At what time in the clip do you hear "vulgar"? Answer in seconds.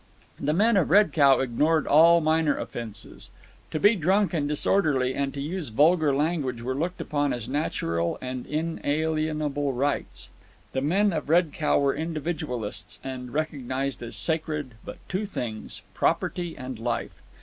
5.67-6.11